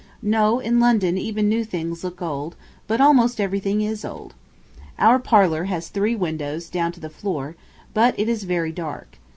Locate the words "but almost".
2.87-3.39